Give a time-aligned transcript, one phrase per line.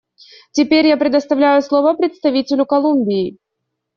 [0.51, 3.37] Теперь я предоставляю слово представителю Колумбии.